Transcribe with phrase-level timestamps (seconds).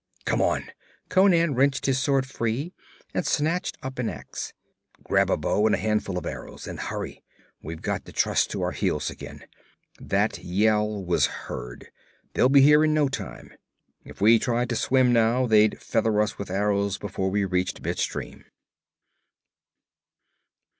[0.25, 0.71] 'Come on!'
[1.09, 2.73] Conan wrenched his sword free
[3.13, 4.51] and snatched up an ax.
[5.03, 7.23] 'Grab a bow and a handful of arrows, and hurry!
[7.61, 9.45] We've got to trust to our heels again.
[9.99, 11.91] That yell was heard.
[12.33, 13.51] They'll be here in no time.
[14.03, 18.45] If we tried to swim now, they'd feather us with arrows before we reached midstream!'